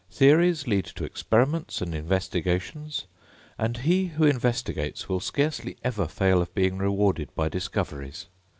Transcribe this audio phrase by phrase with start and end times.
[0.09, 3.05] Theories lead to experiments and investigations;
[3.55, 8.25] and he who investigates will scarcely ever fail of being rewarded by discoveries.